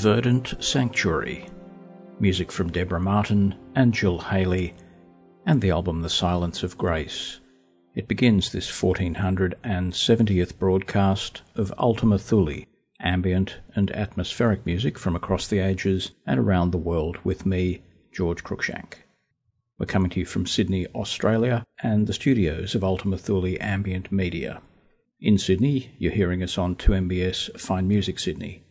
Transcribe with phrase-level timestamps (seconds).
[0.00, 1.46] Verdant Sanctuary,
[2.20, 4.72] music from Deborah Martin and Jill Haley,
[5.44, 7.40] and the album The Silence of Grace.
[7.94, 12.64] It begins this 1470th broadcast of Ultima Thule,
[12.98, 18.42] ambient and atmospheric music from across the ages and around the world with me, George
[18.42, 18.94] Cruikshank.
[19.78, 24.62] We're coming to you from Sydney, Australia, and the studios of Ultima Thule Ambient Media.
[25.20, 28.64] In Sydney, you're hearing us on 2MBS Fine Music Sydney.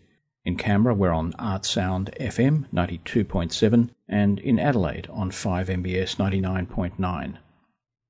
[0.59, 7.37] Canberra, we're on Artsound FM 92.7 and in Adelaide on 5MBS 99.9.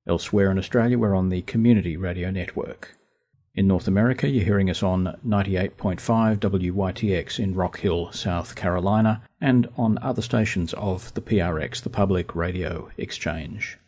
[0.06, 2.98] Elsewhere in Australia, we're on the Community Radio Network.
[3.54, 9.68] In North America, you're hearing us on 98.5 WYTX in Rock Hill, South Carolina, and
[9.76, 13.78] on other stations of the PRX, the Public Radio Exchange.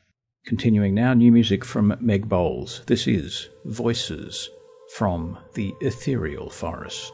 [0.47, 2.83] Continuing now, new music from Meg Bowles.
[2.87, 4.49] This is Voices
[4.97, 7.13] from the Ethereal Forest.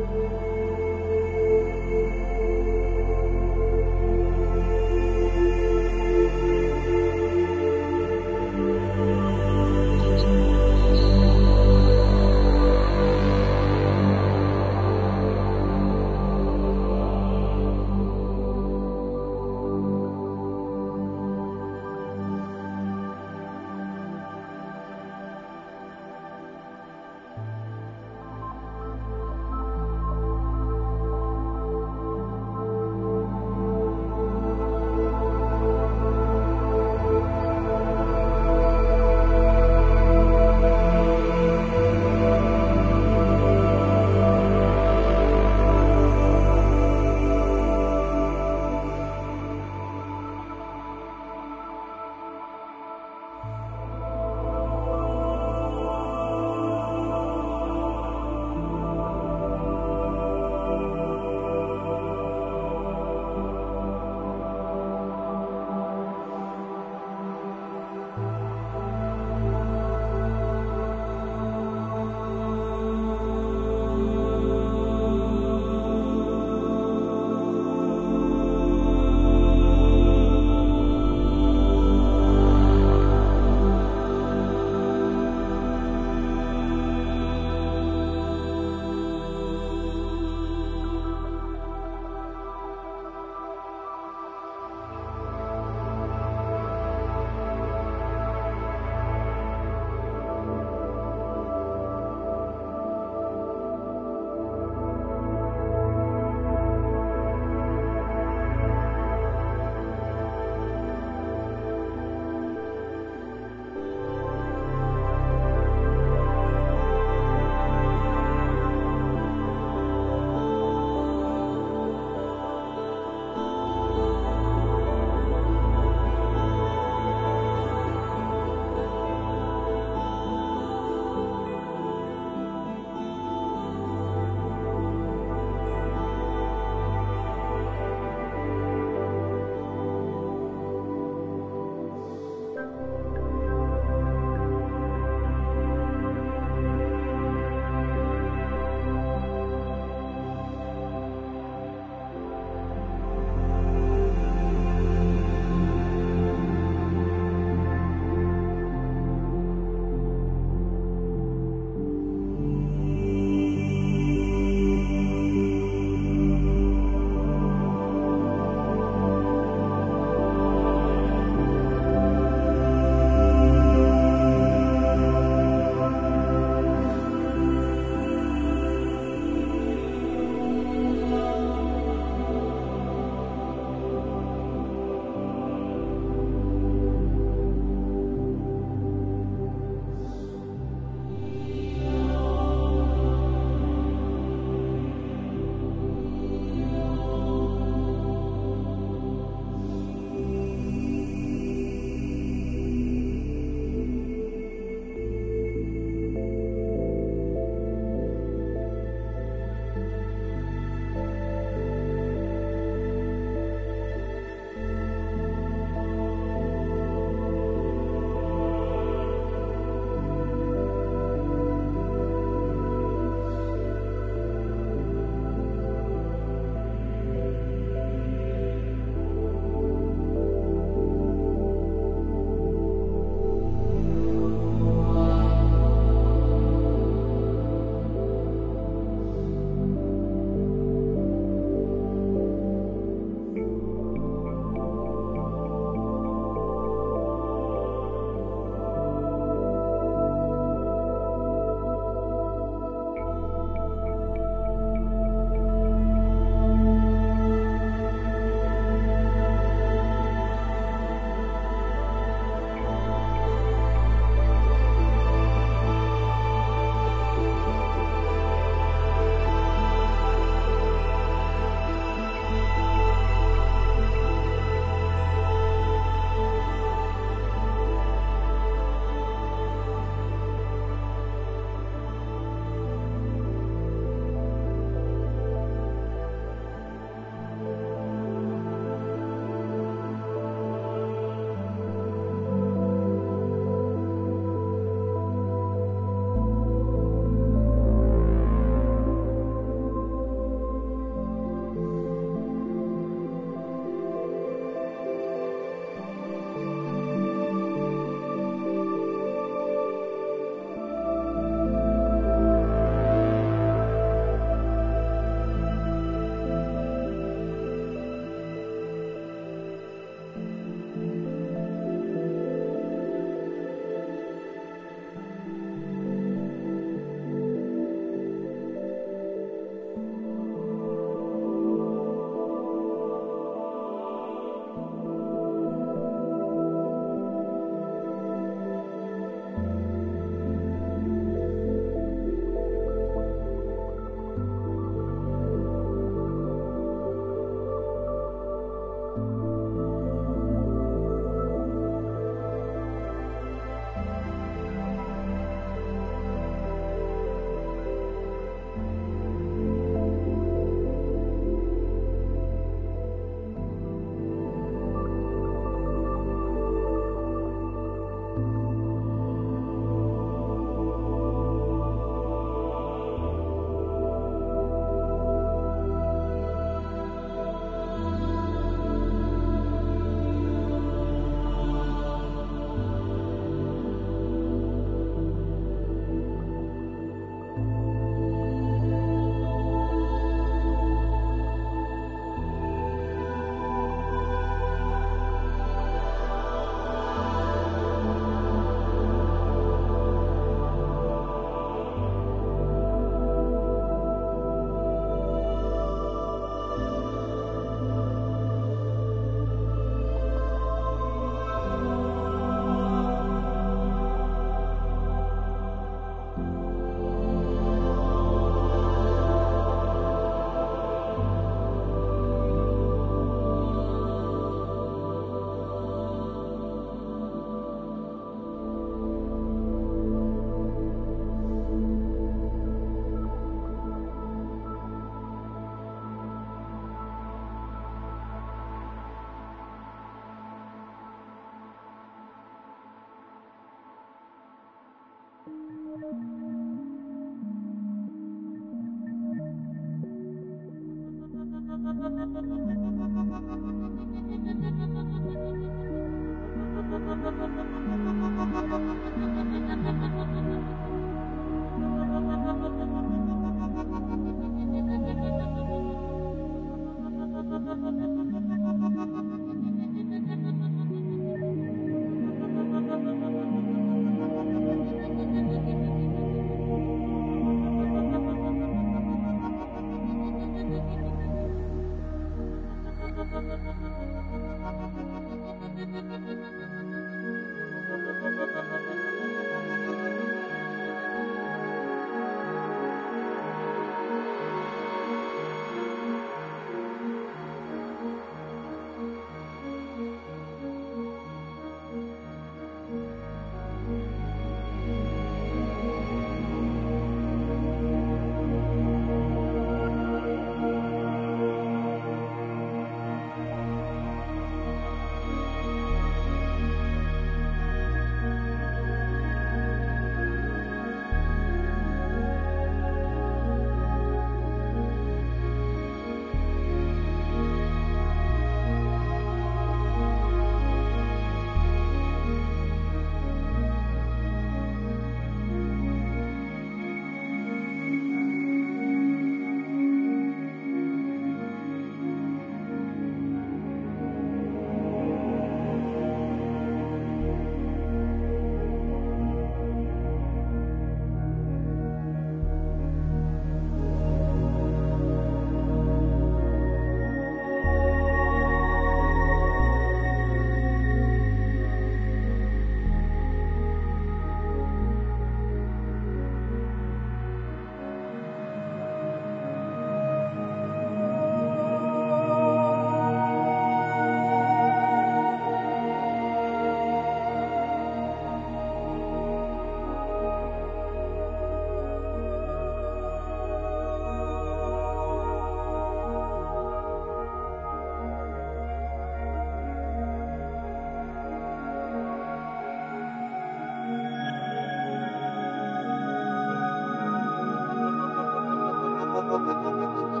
[599.11, 600.00] Thank you.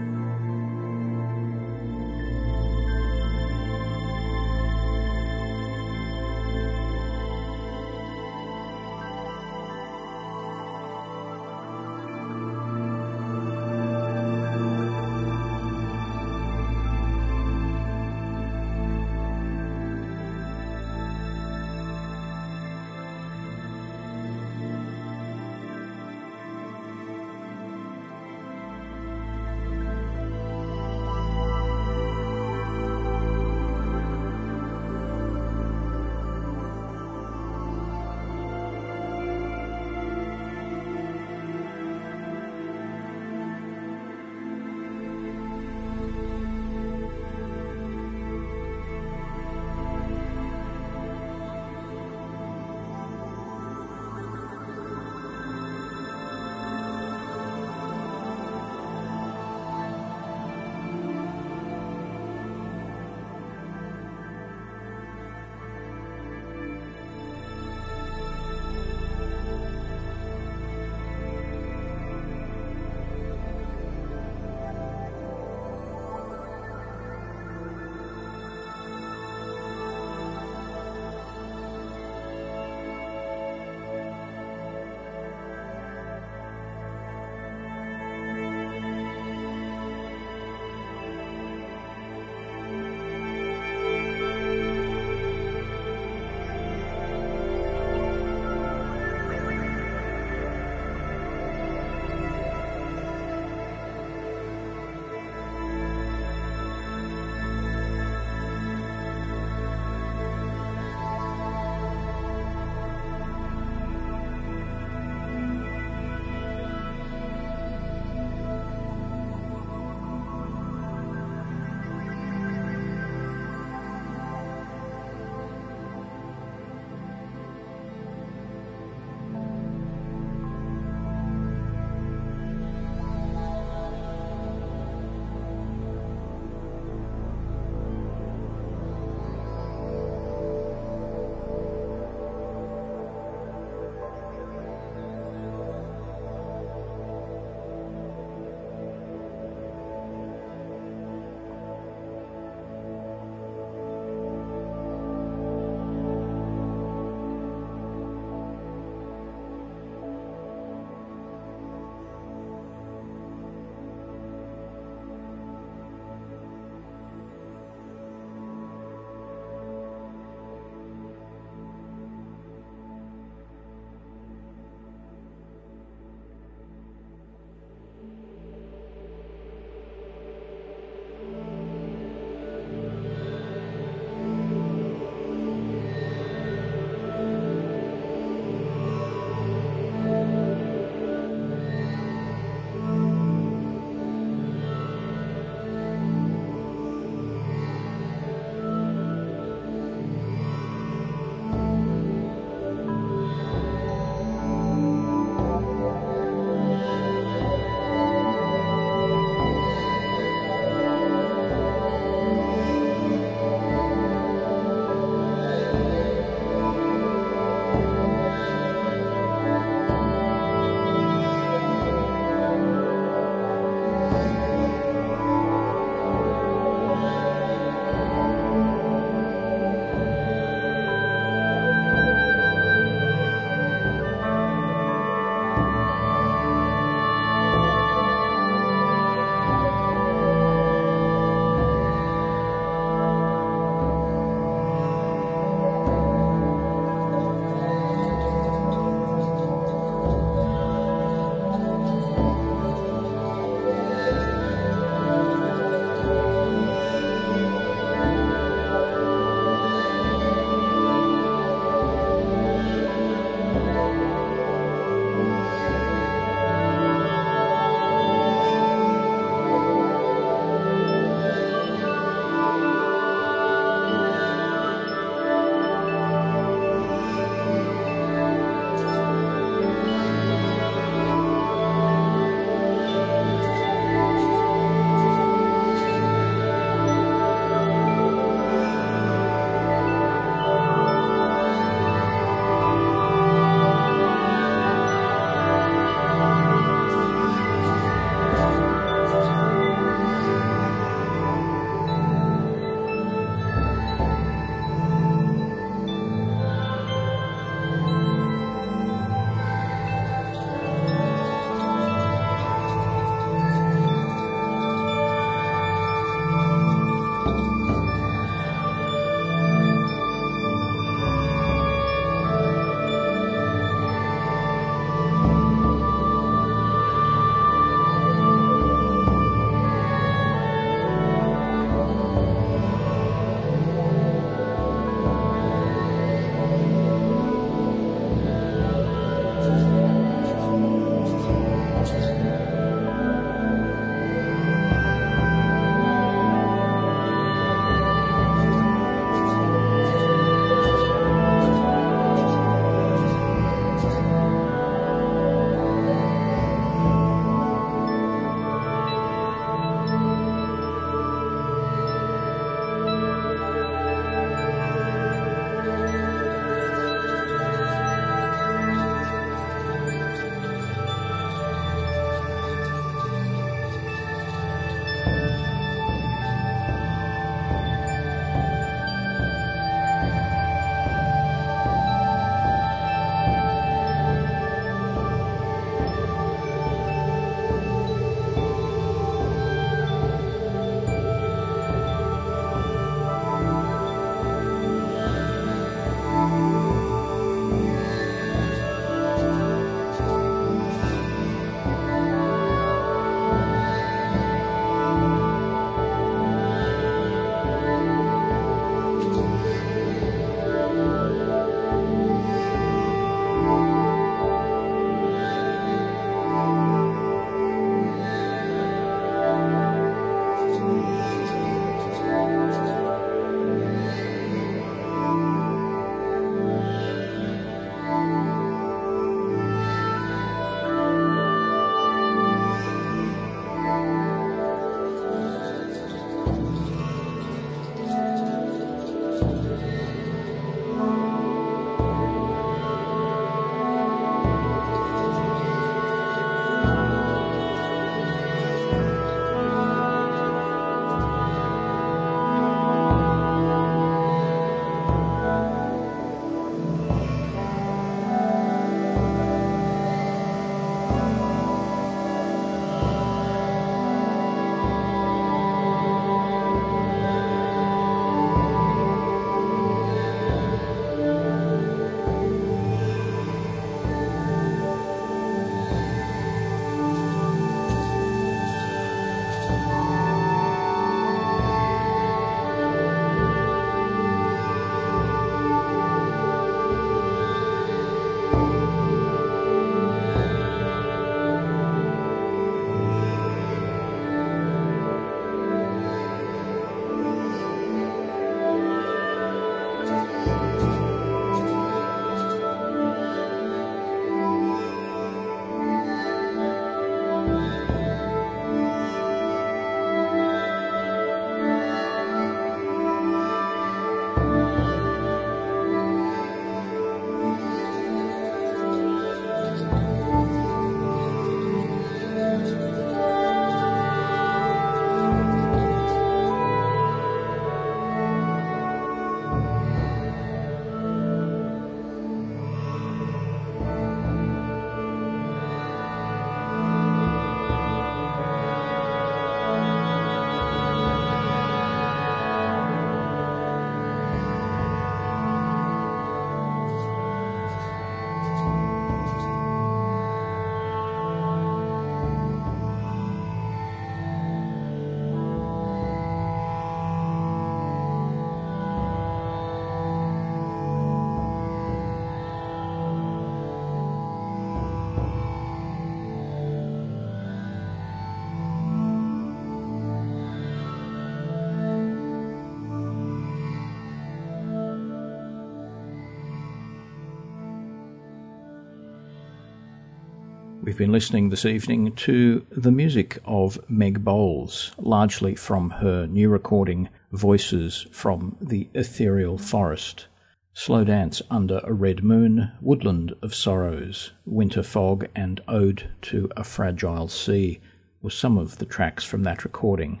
[580.76, 586.28] We've been listening this evening to the music of Meg Bowles, largely from her new
[586.28, 590.06] recording Voices from the Ethereal Forest.
[590.52, 596.44] Slow Dance Under a Red Moon, Woodland of Sorrows, Winter Fog, and Ode to a
[596.44, 597.58] Fragile Sea
[598.02, 600.00] were some of the tracks from that recording.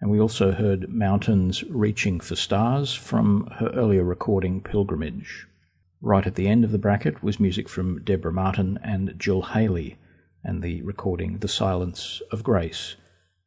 [0.00, 5.46] And we also heard Mountains Reaching for Stars from her earlier recording Pilgrimage.
[6.00, 9.98] Right at the end of the bracket was music from Deborah Martin and Jill Haley,
[10.46, 12.94] and the recording The Silence of Grace.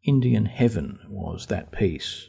[0.04, 2.28] Indian Heaven was that piece.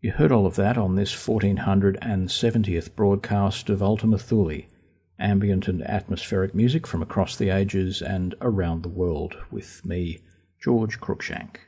[0.00, 4.62] You heard all of that on this 1470th broadcast of Ultima Thule,
[5.16, 10.18] ambient and atmospheric music from across the ages and around the world, with me,
[10.60, 11.58] George Cruikshank.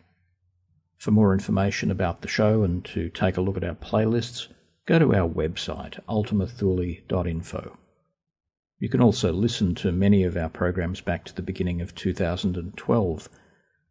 [0.98, 4.48] For more information about the show and to take a look at our playlists,
[4.84, 7.78] go to our website, ultimathule.info.
[8.78, 13.28] You can also listen to many of our programs back to the beginning of 2012.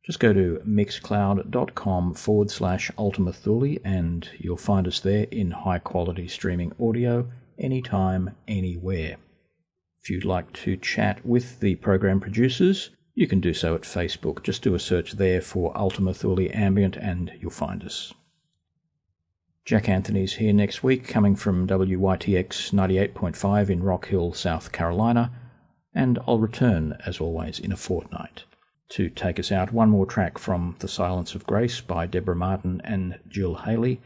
[0.05, 6.27] Just go to mixcloud.com forward slash ultimathule and you'll find us there in high quality
[6.27, 9.15] streaming audio anytime, anywhere.
[10.01, 14.43] If you'd like to chat with the program producers, you can do so at Facebook.
[14.43, 18.13] Just do a search there for Ultima Thule Ambient and you'll find us.
[19.65, 25.31] Jack Anthony's here next week, coming from WYTX 98.5 in Rock Hill, South Carolina,
[25.95, 28.43] and I'll return, as always, in a fortnight.
[28.89, 32.81] To take us out, one more track from The Silence of Grace by Deborah Martin
[32.83, 34.01] and Jill Haley.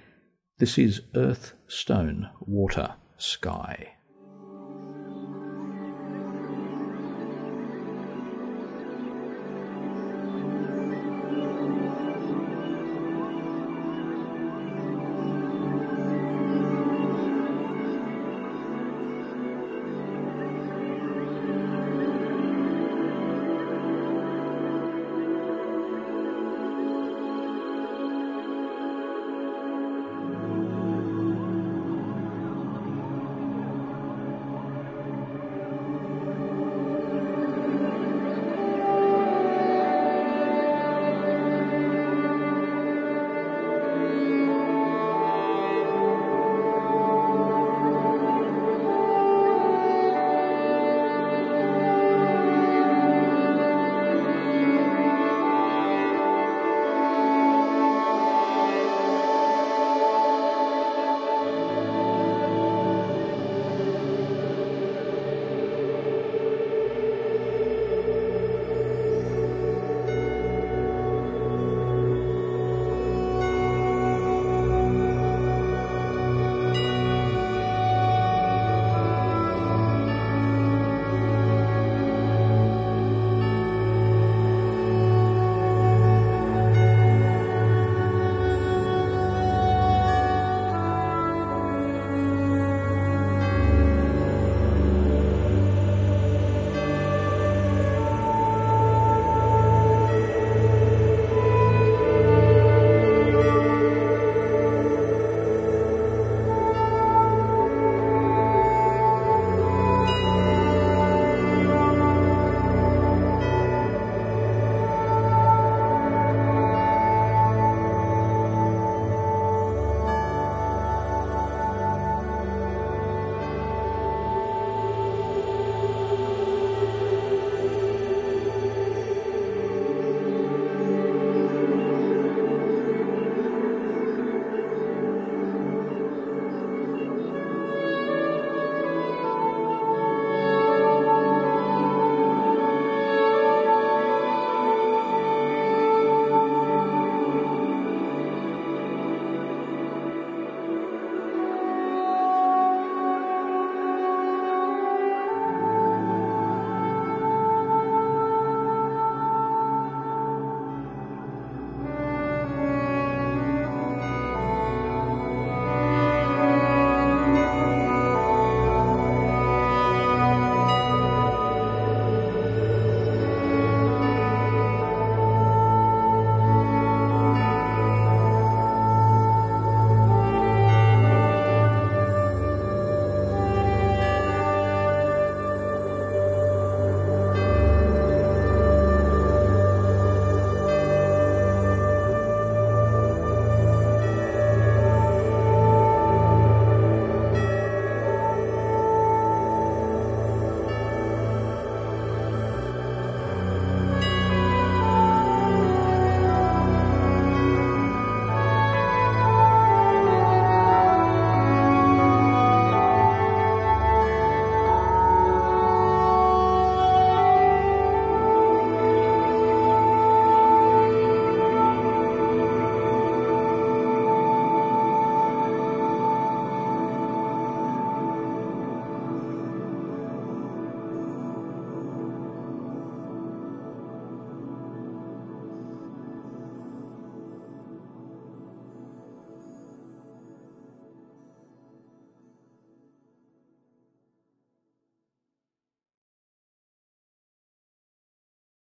[0.60, 3.97] This is Earth, Stone, Water, Sky.